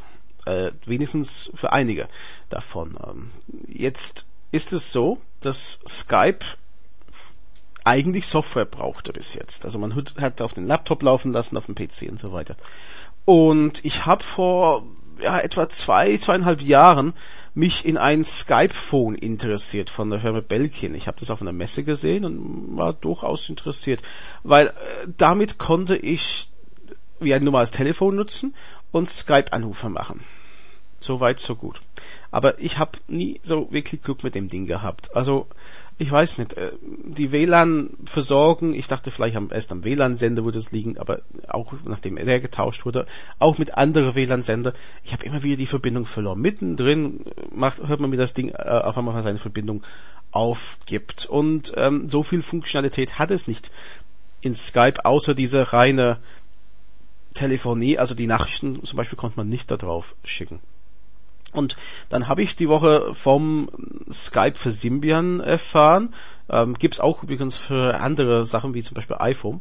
Äh, 0.45 0.73
wenigstens 0.87 1.53
für 1.55 1.73
einige 1.73 2.09
davon. 2.49 2.99
Ähm, 3.07 3.31
jetzt 3.69 4.27
ist 4.51 4.73
es 4.73 4.91
so, 4.91 5.19
dass 5.39 5.79
Skype 5.87 6.45
eigentlich 7.85 8.27
Software 8.27 8.65
brauchte 8.65 9.13
bis 9.13 9.35
jetzt. 9.35 9.65
Also 9.65 9.79
man 9.79 9.95
hat 10.17 10.43
auf 10.43 10.55
den 10.55 10.67
Laptop 10.67 11.05
laufen 11.05 11.33
lassen, 11.33 11.57
auf 11.57 11.67
dem 11.67 11.77
PC 11.77 12.11
und 12.11 12.19
so 12.19 12.33
weiter. 12.33 12.57
Und 13.25 13.85
ich 13.85 14.05
habe 14.05 14.25
vor 14.25 14.83
ja, 15.21 15.39
etwa 15.41 15.69
zwei, 15.69 16.17
zweieinhalb 16.17 16.63
Jahren 16.63 17.15
mich 17.55 17.85
in 17.85 17.97
ein 17.97 18.25
Skype-Phone 18.25 19.15
interessiert 19.15 19.91
von 19.91 20.11
der 20.11 20.21
Firma 20.21 20.41
Belkin. 20.41 20.95
Ich 20.95 21.09
habe 21.09 21.19
das 21.19 21.31
auf 21.31 21.43
einer 21.43 21.53
Messe 21.53 21.83
gesehen 21.83 22.25
und 22.25 22.77
war 22.77 22.93
durchaus 22.93 23.49
interessiert, 23.49 24.03
weil 24.45 24.69
äh, 24.69 24.73
damit 25.17 25.59
konnte 25.59 25.97
ich 25.97 26.51
wie 27.21 27.35
ein 27.35 27.43
normales 27.43 27.73
Telefon 27.73 28.15
nutzen 28.15 28.55
und 28.93 29.11
Skype-Anrufe 29.11 29.89
machen. 29.89 30.25
So 31.01 31.21
weit, 31.21 31.41
so 31.41 31.55
gut. 31.55 31.81
Aber 32.31 32.59
ich 32.59 32.79
habe 32.79 32.99
nie 33.07 33.41
so 33.43 33.73
wirklich 33.73 34.03
Glück 34.03 34.25
mit 34.25 34.35
dem 34.35 34.49
Ding 34.49 34.67
gehabt. 34.67 35.15
Also 35.15 35.47
ich 36.01 36.11
weiß 36.13 36.39
nicht, 36.39 36.55
äh, 36.55 36.73
die 36.81 37.33
WLAN 37.33 37.91
versorgen, 38.05 38.73
ich 38.73 38.87
dachte 38.87 39.11
vielleicht 39.11 39.37
am, 39.37 39.51
erst 39.53 39.73
am 39.73 39.83
WLAN-Sender 39.83 40.45
würde 40.45 40.59
es 40.59 40.71
liegen, 40.71 40.97
aber 40.97 41.23
auch 41.49 41.73
nachdem 41.85 42.15
der 42.17 42.41
getauscht 42.41 42.87
wurde, 42.87 43.07
auch 43.41 43.59
mit 43.59 43.77
anderen 43.77 44.15
WLAN-Sender, 44.15 44.73
ich 45.03 45.13
habe 45.13 45.27
immer 45.27 45.43
wieder 45.43 45.57
die 45.57 45.67
Verbindung 45.67 46.07
verloren. 46.07 46.41
Mittendrin 46.41 47.25
macht, 47.51 47.87
hört 47.87 47.99
man 47.99 48.11
mir 48.11 48.17
das 48.17 48.33
Ding 48.33 48.51
äh, 48.51 48.55
auf 48.55 48.97
einmal 48.97 49.21
seine 49.25 49.39
Verbindung 49.39 49.83
aufgibt. 50.31 51.27
Und 51.27 51.73
ähm, 51.77 52.09
so 52.09 52.23
viel 52.23 52.43
Funktionalität 52.43 53.19
hat 53.19 53.33
es 53.33 53.49
nicht 53.49 53.73
in 54.41 54.55
Skype, 54.55 55.05
außer 55.05 55.35
diese 55.35 55.73
reine 55.73 56.19
Telefonie, 57.35 57.99
also 57.99 58.15
die 58.15 58.29
Nachrichten 58.29 58.85
zum 58.85 58.97
Beispiel 58.97 59.19
konnte 59.19 59.37
man 59.37 59.49
nicht 59.49 59.71
darauf 59.71 60.15
schicken. 60.23 60.61
Und 61.53 61.77
dann 62.09 62.29
habe 62.29 62.43
ich 62.43 62.57
die 62.57 62.69
Woche 62.69 63.15
vom 63.15 63.71
Skype 64.11 64.57
für 64.57 64.71
Symbian 64.71 65.41
erfahren. 65.41 66.15
Ähm, 66.51 66.75
Gibt 66.75 67.01
auch 67.01 67.23
übrigens 67.23 67.57
für 67.57 68.01
andere 68.01 68.45
Sachen 68.45 68.75
wie 68.75 68.83
zum 68.83 68.95
Beispiel 68.95 69.17
iPhone. 69.19 69.61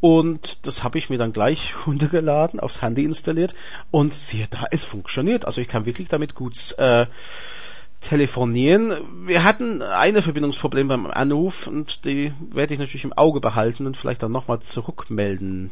Und 0.00 0.66
das 0.66 0.84
habe 0.84 0.98
ich 0.98 1.10
mir 1.10 1.18
dann 1.18 1.32
gleich 1.32 1.74
runtergeladen, 1.86 2.60
aufs 2.60 2.82
Handy 2.82 3.04
installiert 3.04 3.54
und 3.90 4.14
siehe 4.14 4.46
da, 4.48 4.64
es 4.70 4.84
funktioniert. 4.84 5.44
Also 5.44 5.60
ich 5.60 5.68
kann 5.68 5.86
wirklich 5.86 6.08
damit 6.08 6.34
gut 6.34 6.74
äh, 6.78 7.06
telefonieren. 8.06 8.92
Wir 9.26 9.42
hatten 9.42 9.82
eine 9.82 10.22
Verbindungsproblem 10.22 10.86
beim 10.86 11.06
Anruf 11.06 11.66
und 11.66 12.04
die 12.04 12.32
werde 12.52 12.72
ich 12.72 12.78
natürlich 12.78 13.02
im 13.02 13.12
Auge 13.12 13.40
behalten 13.40 13.84
und 13.84 13.96
vielleicht 13.96 14.22
dann 14.22 14.30
nochmal 14.30 14.60
zurückmelden 14.60 15.70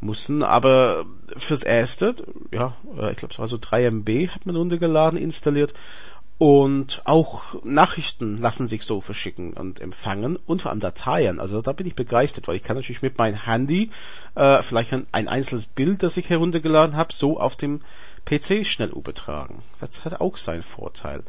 müssen. 0.00 0.42
Aber 0.42 1.04
fürs 1.36 1.62
erste, 1.62 2.16
ja, 2.50 2.74
äh, 2.98 3.10
ich 3.10 3.18
glaube 3.18 3.34
es 3.34 3.38
war 3.38 3.46
so 3.46 3.58
3 3.60 3.90
MB 3.90 4.28
hat 4.28 4.46
man 4.46 4.56
runtergeladen, 4.56 5.18
installiert. 5.18 5.74
Und 6.38 7.00
auch 7.04 7.62
Nachrichten 7.64 8.38
lassen 8.38 8.66
sich 8.66 8.82
so 8.82 9.00
verschicken 9.00 9.54
und 9.54 9.80
empfangen 9.80 10.38
und 10.46 10.62
vor 10.62 10.70
allem 10.70 10.80
Dateien. 10.80 11.40
Also 11.40 11.62
da 11.62 11.72
bin 11.72 11.86
ich 11.86 11.94
begeistert, 11.94 12.46
weil 12.46 12.56
ich 12.56 12.62
kann 12.62 12.76
natürlich 12.76 13.00
mit 13.00 13.16
meinem 13.16 13.46
Handy 13.46 13.90
äh, 14.34 14.62
vielleicht 14.62 14.92
ein, 14.92 15.06
ein 15.12 15.28
einzelnes 15.28 15.66
Bild, 15.66 16.02
das 16.02 16.18
ich 16.18 16.28
heruntergeladen 16.28 16.96
habe, 16.96 17.12
so 17.12 17.40
auf 17.40 17.56
dem 17.56 17.80
PC 18.26 18.66
schnell 18.66 18.90
übertragen. 18.90 19.62
Das 19.80 20.04
hat 20.04 20.20
auch 20.20 20.36
seinen 20.36 20.62
Vorteil. 20.62 21.22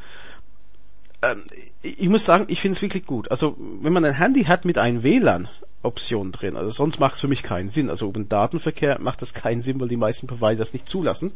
Ähm, 1.22 1.44
ich 1.82 2.10
muss 2.10 2.26
sagen, 2.26 2.46
ich 2.48 2.62
finde 2.62 2.76
es 2.76 2.82
wirklich 2.82 3.06
gut. 3.06 3.32
Also 3.32 3.56
wenn 3.58 3.94
man 3.94 4.06
ein 4.06 4.14
Handy 4.14 4.44
hat 4.44 4.66
mit 4.66 4.78
einem 4.78 5.04
WLAN, 5.04 5.50
Option 5.84 6.32
drin. 6.32 6.56
Also 6.56 6.72
sonst 6.72 7.00
macht 7.00 7.16
es 7.16 7.22
für 7.22 7.28
mich 7.28 7.44
keinen 7.44 7.70
Sinn. 7.70 7.90
Also 7.90 8.08
über 8.08 8.20
den 8.20 8.30
Datenverkehr 8.30 9.00
macht 9.00 9.22
das 9.22 9.34
keinen 9.34 9.62
Sinn, 9.62 9.80
weil 9.80 9.88
die 9.88 9.98
meisten 9.98 10.28
Provider 10.28 10.58
das 10.58 10.74
nicht 10.74 10.90
zulassen. 10.90 11.32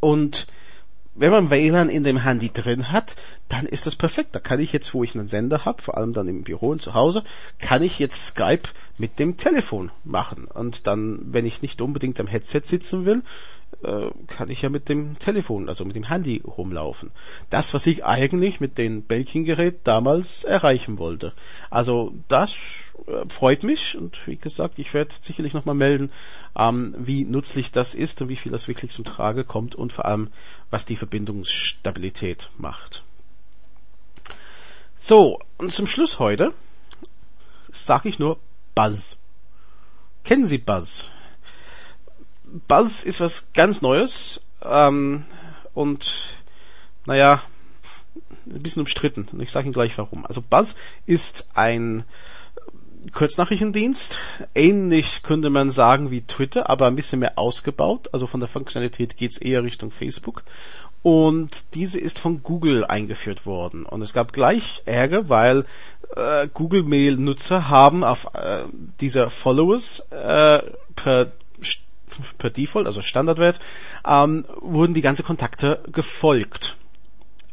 Und 0.00 0.46
wenn 1.14 1.32
man 1.32 1.50
WLAN 1.50 1.88
in 1.88 2.04
dem 2.04 2.22
Handy 2.22 2.52
drin 2.52 2.92
hat, 2.92 3.16
dann 3.48 3.66
ist 3.66 3.86
das 3.86 3.96
perfekt. 3.96 4.36
Da 4.36 4.40
kann 4.40 4.60
ich 4.60 4.72
jetzt, 4.72 4.94
wo 4.94 5.02
ich 5.02 5.16
einen 5.16 5.26
Sender 5.26 5.64
habe, 5.64 5.82
vor 5.82 5.96
allem 5.96 6.12
dann 6.12 6.28
im 6.28 6.44
Büro 6.44 6.68
und 6.68 6.80
zu 6.80 6.94
Hause, 6.94 7.24
kann 7.58 7.82
ich 7.82 7.98
jetzt 7.98 8.26
Skype 8.26 8.68
mit 8.98 9.18
dem 9.18 9.36
Telefon 9.36 9.90
machen. 10.04 10.44
Und 10.44 10.86
dann, 10.86 11.20
wenn 11.32 11.44
ich 11.44 11.60
nicht 11.60 11.80
unbedingt 11.80 12.20
am 12.20 12.28
Headset 12.28 12.60
sitzen 12.62 13.04
will, 13.04 13.22
äh, 13.82 14.10
kann 14.26 14.50
ich 14.50 14.62
ja 14.62 14.68
mit 14.68 14.88
dem 14.88 15.18
Telefon, 15.18 15.68
also 15.68 15.84
mit 15.84 15.96
dem 15.96 16.08
Handy 16.08 16.42
rumlaufen. 16.44 17.10
Das, 17.50 17.74
was 17.74 17.86
ich 17.86 18.04
eigentlich 18.04 18.60
mit 18.60 18.78
dem 18.78 19.02
Belkin-Gerät 19.02 19.80
damals 19.84 20.44
erreichen 20.44 20.98
wollte. 20.98 21.32
Also 21.70 22.12
das 22.28 22.94
äh, 23.06 23.28
freut 23.28 23.62
mich 23.62 23.96
und 23.96 24.26
wie 24.26 24.36
gesagt, 24.36 24.78
ich 24.78 24.94
werde 24.94 25.14
sicherlich 25.20 25.54
nochmal 25.54 25.74
melden, 25.74 26.10
ähm, 26.56 26.94
wie 26.98 27.24
nützlich 27.24 27.70
das 27.70 27.94
ist 27.94 28.20
und 28.20 28.28
wie 28.28 28.36
viel 28.36 28.52
das 28.52 28.68
wirklich 28.68 28.90
zum 28.90 29.04
Trage 29.04 29.44
kommt 29.44 29.74
und 29.74 29.92
vor 29.92 30.06
allem, 30.06 30.28
was 30.70 30.86
die 30.86 30.96
Verbindungsstabilität 30.96 32.50
macht. 32.58 33.04
So, 34.96 35.38
und 35.58 35.72
zum 35.72 35.86
Schluss 35.86 36.18
heute 36.18 36.52
sage 37.70 38.08
ich 38.08 38.18
nur 38.18 38.38
Buzz. 38.74 39.16
Kennen 40.24 40.48
Sie 40.48 40.58
Buzz? 40.58 41.10
Buzz 42.66 43.02
ist 43.02 43.20
was 43.20 43.46
ganz 43.54 43.82
Neues 43.82 44.40
ähm, 44.62 45.24
und 45.74 46.34
naja, 47.06 47.42
ein 48.46 48.62
bisschen 48.62 48.80
umstritten. 48.80 49.28
Und 49.32 49.40
ich 49.40 49.50
sage 49.50 49.66
Ihnen 49.66 49.72
gleich 49.72 49.96
warum. 49.98 50.24
Also 50.26 50.42
Buzz 50.42 50.74
ist 51.06 51.46
ein 51.54 52.04
Kurznachrichtendienst. 53.12 54.18
Ähnlich 54.54 55.22
könnte 55.22 55.50
man 55.50 55.70
sagen 55.70 56.10
wie 56.10 56.22
Twitter, 56.22 56.68
aber 56.68 56.86
ein 56.86 56.96
bisschen 56.96 57.20
mehr 57.20 57.38
ausgebaut. 57.38 58.08
Also 58.12 58.26
von 58.26 58.40
der 58.40 58.48
Funktionalität 58.48 59.16
geht's 59.16 59.38
eher 59.38 59.62
Richtung 59.62 59.90
Facebook. 59.90 60.42
Und 61.02 61.74
diese 61.74 62.00
ist 62.00 62.18
von 62.18 62.42
Google 62.42 62.84
eingeführt 62.84 63.46
worden. 63.46 63.86
Und 63.86 64.02
es 64.02 64.12
gab 64.12 64.32
gleich 64.32 64.82
Ärger, 64.84 65.28
weil 65.28 65.64
äh, 66.16 66.48
Google 66.52 66.82
Mail-Nutzer 66.82 67.68
haben 67.68 68.02
auf 68.02 68.26
äh, 68.34 68.64
dieser 69.00 69.30
Followers 69.30 70.00
äh, 70.10 70.62
per 70.96 71.32
per 72.38 72.50
Default, 72.50 72.86
also 72.86 73.02
Standardwert, 73.02 73.60
ähm, 74.06 74.44
wurden 74.60 74.94
die 74.94 75.00
ganzen 75.00 75.24
Kontakte 75.24 75.82
gefolgt. 75.92 76.76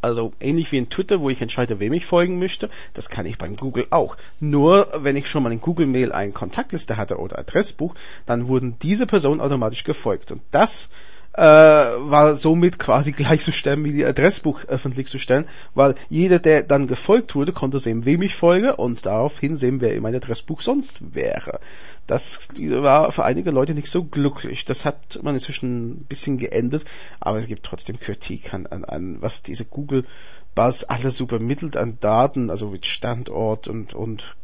Also 0.05 0.33
ähnlich 0.39 0.71
wie 0.71 0.77
in 0.77 0.89
Twitter, 0.91 1.19
wo 1.19 1.31
ich 1.31 1.41
entscheide, 1.41 1.79
wem 1.79 1.91
ich 1.93 2.05
folgen 2.05 2.37
möchte, 2.37 2.69
das 2.93 3.09
kann 3.09 3.25
ich 3.25 3.39
beim 3.39 3.55
Google 3.55 3.87
auch. 3.89 4.17
Nur 4.39 4.87
wenn 4.97 5.15
ich 5.15 5.27
schon 5.27 5.41
mal 5.41 5.51
in 5.51 5.61
Google 5.61 5.87
Mail 5.87 6.11
eine 6.11 6.31
Kontaktliste 6.31 6.95
hatte 6.95 7.17
oder 7.17 7.39
Adressbuch, 7.39 7.95
dann 8.27 8.47
wurden 8.47 8.77
diese 8.83 9.07
Personen 9.07 9.41
automatisch 9.41 9.83
gefolgt. 9.83 10.31
Und 10.31 10.43
das 10.51 10.89
äh, 11.37 11.41
war 11.41 12.35
somit 12.35 12.79
quasi 12.79 13.11
gleichzustellen 13.13 13.83
wie 13.83 13.93
die 13.93 14.05
Adressbuch 14.05 14.65
öffentlich 14.65 15.07
zu 15.07 15.19
stellen, 15.19 15.45
weil 15.73 15.95
jeder, 16.09 16.39
der 16.39 16.63
dann 16.63 16.87
gefolgt 16.87 17.35
wurde, 17.35 17.51
konnte 17.51 17.79
sehen, 17.79 18.05
wem 18.05 18.21
ich 18.21 18.35
folge 18.35 18.75
und 18.77 19.05
daraufhin 19.05 19.57
sehen, 19.57 19.81
wer 19.81 19.93
in 19.93 20.03
meinem 20.03 20.15
Adressbuch 20.15 20.61
sonst 20.61 21.13
wäre. 21.13 21.59
Das 22.07 22.47
war 22.57 23.11
für 23.11 23.25
einige 23.25 23.51
Leute 23.51 23.73
nicht 23.73 23.89
so 23.89 24.03
glücklich. 24.03 24.63
Das 24.65 24.85
hat 24.85 25.19
man 25.23 25.35
inzwischen 25.35 25.89
ein 25.89 26.05
bisschen 26.05 26.37
geändert, 26.37 26.85
aber 27.19 27.39
es 27.39 27.47
gibt 27.47 27.65
trotzdem 27.65 27.99
Kritik 27.99 28.53
an, 28.53 28.67
an, 28.67 28.85
an 28.85 29.21
was 29.21 29.43
diese 29.43 29.65
Google 29.65 30.05
Buzz 30.53 30.85
alles 30.87 31.19
übermittelt 31.19 31.75
an 31.75 31.97
Daten, 31.99 32.49
also 32.49 32.69
mit 32.69 32.85
Standort 32.85 33.67
und, 33.67 33.93
und 33.93 34.35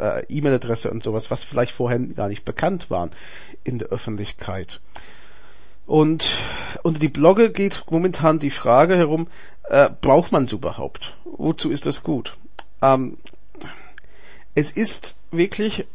äh, 0.00 0.24
E-Mail-Adresse 0.28 0.90
und 0.90 1.04
sowas, 1.04 1.30
was 1.30 1.44
vielleicht 1.44 1.72
vorher 1.72 2.00
gar 2.00 2.28
nicht 2.28 2.44
bekannt 2.44 2.90
waren 2.90 3.10
in 3.62 3.78
der 3.78 3.88
Öffentlichkeit. 3.90 4.80
Und 5.86 6.36
unter 6.82 7.00
die 7.00 7.08
Blogger 7.08 7.48
geht 7.48 7.84
momentan 7.90 8.38
die 8.38 8.50
Frage 8.50 8.96
herum, 8.96 9.28
äh, 9.64 9.90
braucht 10.00 10.32
man 10.32 10.44
es 10.44 10.52
überhaupt? 10.52 11.16
Wozu 11.24 11.70
ist 11.70 11.86
das 11.86 12.02
gut? 12.02 12.36
Ähm, 12.82 13.18
es 14.54 14.70
ist 14.70 15.16
wirklich 15.30 15.86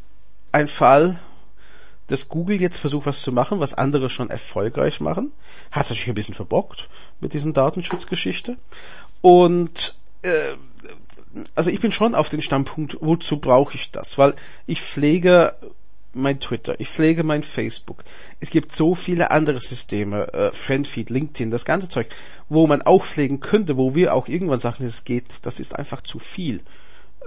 ein 0.52 0.68
Fall 0.68 1.20
dass 2.08 2.30
Google 2.30 2.62
jetzt 2.62 2.78
versucht, 2.78 3.06
was 3.06 3.22
zu 3.22 3.32
machen, 3.32 3.60
was 3.60 3.74
andere 3.74 4.10
schon 4.10 4.30
erfolgreich 4.30 5.00
machen. 5.00 5.32
Hat 5.72 5.86
sich 5.86 6.08
ein 6.08 6.14
bisschen 6.14 6.36
verbockt 6.36 6.88
mit 7.20 7.34
diesen 7.34 7.54
Datenschutzgeschichte. 7.54 8.58
Und 9.22 9.96
äh, 10.22 10.56
also 11.56 11.72
ich 11.72 11.82
bin 11.82 11.92
schon 11.92 12.16
auf 12.16 12.30
den 12.30 12.42
Standpunkt, 12.42 12.98
wozu 13.02 13.40
brauche 13.40 13.76
ich 13.76 13.92
das? 13.92 14.18
Weil 14.18 14.36
ich 14.68 14.82
pflege 14.82 15.56
mein 16.16 16.40
Twitter, 16.40 16.80
ich 16.80 16.90
pflege 16.90 17.24
mein 17.24 17.44
Facebook. 17.44 18.04
Es 18.40 18.50
gibt 18.50 18.72
so 18.72 18.96
viele 18.96 19.32
andere 19.32 19.60
Systeme, 19.60 20.34
äh, 20.34 20.52
Friendfeed, 20.52 21.10
LinkedIn, 21.10 21.52
das 21.52 21.66
ganze 21.66 21.90
Zeug, 21.90 22.08
wo 22.50 22.68
man 22.68 22.82
auch 22.82 23.04
pflegen 23.04 23.40
könnte, 23.40 23.78
wo 23.78 23.96
wir 23.96 24.14
auch 24.14 24.28
irgendwann 24.28 24.60
sagen, 24.60 24.84
es 24.86 25.04
geht, 25.04 25.36
das 25.44 25.60
ist 25.60 25.76
einfach 25.76 26.02
zu 26.02 26.20
viel. 26.20 26.62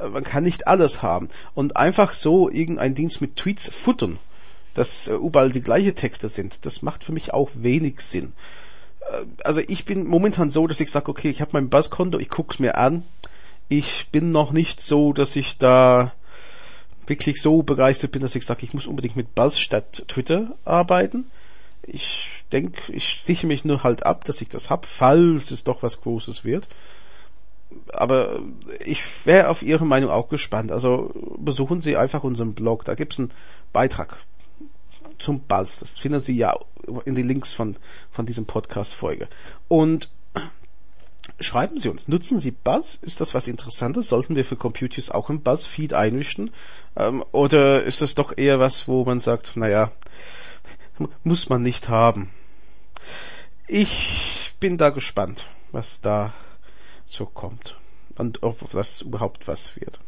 Äh, 0.01 0.09
man 0.09 0.25
kann 0.25 0.45
nicht 0.45 0.67
alles 0.67 1.03
haben. 1.03 1.29
Und 1.55 1.77
einfach 1.77 2.13
so 2.13 2.51
irgendein 2.51 2.95
Dienst 2.95 3.21
mit 3.21 3.37
Tweets 3.37 3.69
futtern, 3.69 4.19
dass 4.75 5.09
äh, 5.09 5.15
überall 5.15 5.53
die 5.53 5.63
gleiche 5.63 5.95
Texte 5.95 6.29
sind, 6.29 6.65
das 6.67 6.83
macht 6.83 7.05
für 7.05 7.13
mich 7.13 7.35
auch 7.35 7.51
wenig 7.55 8.01
Sinn. 8.01 8.33
Äh, 9.01 9.25
also 9.45 9.61
ich 9.67 9.85
bin 9.85 10.07
momentan 10.07 10.51
so, 10.51 10.67
dass 10.67 10.81
ich 10.81 10.91
sage, 10.91 11.11
okay, 11.11 11.31
ich 11.31 11.41
habe 11.41 11.51
mein 11.53 11.69
Buzzkonto, 11.69 12.19
ich 12.19 12.29
guck's 12.29 12.59
mir 12.59 12.79
an. 12.79 13.05
Ich 13.69 14.09
bin 14.11 14.33
noch 14.33 14.53
nicht 14.53 14.81
so, 14.81 15.13
dass 15.13 15.37
ich 15.37 15.59
da 15.59 16.13
wirklich 17.09 17.41
so 17.41 17.63
begeistert 17.63 18.13
bin, 18.13 18.23
dass 18.23 18.35
ich 18.35 18.47
sage, 18.47 18.65
ich 18.65 18.75
muss 18.75 18.87
unbedingt 18.87 19.17
mit 19.17 19.35
Buzz 19.35 19.59
statt 19.59 20.05
Twitter 20.09 20.57
arbeiten. 20.65 21.27
Ich 21.83 22.29
denke, 22.53 22.93
ich 22.93 23.19
sichere 23.23 23.47
mich 23.47 23.65
nur 23.65 23.83
halt 23.83 24.05
ab, 24.05 24.25
dass 24.25 24.41
ich 24.41 24.49
das 24.49 24.71
hab, 24.71 24.87
falls 24.87 25.51
es 25.51 25.65
doch 25.65 25.83
was 25.83 26.01
Großes 26.01 26.45
wird. 26.45 26.69
Aber 27.93 28.41
ich 28.85 29.03
wäre 29.25 29.49
auf 29.49 29.63
Ihre 29.63 29.87
Meinung 29.87 30.11
auch 30.11 30.29
gespannt. 30.29 30.73
Also 30.73 31.13
besuchen 31.39 31.81
Sie 31.81 31.97
einfach 31.97 32.25
unseren 32.25 32.55
Blog, 32.55 32.85
da 32.85 32.95
gibt's 32.95 33.19
einen 33.19 33.31
Beitrag 33.73 34.19
zum 35.19 35.41
Buzz. 35.41 35.79
Das 35.81 35.99
finden 35.99 36.21
Sie 36.21 36.37
ja 36.37 36.59
in 37.05 37.15
den 37.15 37.29
Links 37.29 37.53
von, 37.53 37.77
von 38.11 38.27
diesem 38.27 38.47
Podcast-Folge. 38.47 39.29
Und 39.69 40.09
schreiben 41.41 41.79
Sie 41.79 41.89
uns, 41.89 42.09
nutzen 42.09 42.39
Sie 42.39 42.51
Buzz? 42.51 42.99
Ist 43.03 43.21
das 43.21 43.35
was 43.35 43.49
Interessantes? 43.49 44.09
Sollten 44.09 44.37
wir 44.37 44.45
für 44.45 44.57
Computers 44.57 45.11
auch 45.11 45.31
im 45.31 45.43
Buzz-Feed 45.43 45.95
einrichten? 45.95 46.51
Ähm, 46.97 47.25
oder 47.33 47.85
ist 47.85 48.01
das 48.03 48.15
doch 48.15 48.37
eher 48.37 48.61
was, 48.61 48.89
wo 48.89 49.05
man 49.05 49.21
sagt, 49.21 49.57
naja, 49.57 49.93
muss 51.23 51.49
man 51.49 51.63
nicht 51.63 51.89
haben? 51.89 52.31
Ich 53.67 54.55
bin 54.61 54.79
da 54.79 54.91
gespannt, 54.91 55.45
was 55.73 56.01
da 56.01 56.33
so 57.07 57.27
kommt 57.27 57.79
und 58.17 58.43
ob 58.43 58.71
das 58.71 59.03
überhaupt 59.03 59.47
was 59.47 59.77
wird. 59.77 60.01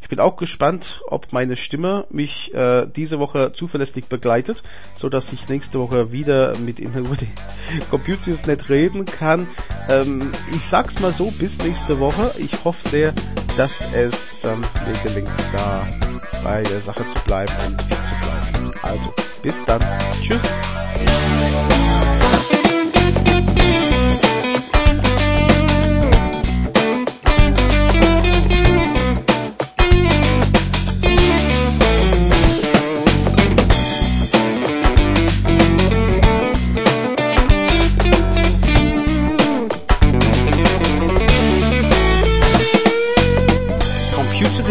Ich 0.00 0.08
bin 0.08 0.20
auch 0.20 0.36
gespannt, 0.36 1.02
ob 1.06 1.32
meine 1.32 1.56
Stimme 1.56 2.06
mich 2.10 2.52
äh, 2.54 2.86
diese 2.86 3.18
Woche 3.18 3.52
zuverlässig 3.52 4.06
begleitet, 4.06 4.62
so 4.94 5.08
dass 5.08 5.32
ich 5.32 5.48
nächste 5.48 5.78
Woche 5.78 6.10
wieder 6.12 6.56
mit 6.58 6.80
Ihnen 6.80 7.06
über 7.06 7.16
die 7.16 7.28
Computers.net 7.90 8.68
reden 8.68 9.04
kann. 9.04 9.46
Ähm, 9.88 10.30
ich 10.54 10.64
sag's 10.64 10.98
mal 11.00 11.12
so, 11.12 11.30
bis 11.30 11.58
nächste 11.58 11.98
Woche. 11.98 12.34
Ich 12.38 12.64
hoffe 12.64 12.88
sehr, 12.88 13.12
dass 13.56 13.86
es 13.94 14.44
ähm, 14.44 14.60
mir 14.86 14.98
gelingt, 15.02 15.30
da 15.52 15.86
bei 16.42 16.62
der 16.62 16.80
Sache 16.80 17.04
zu 17.14 17.24
bleiben 17.24 17.52
und 17.66 17.82
fit 17.82 17.98
zu 18.06 18.14
bleiben. 18.28 18.70
Also, 18.82 19.12
bis 19.42 19.62
dann. 19.64 19.82
Tschüss. 20.22 20.40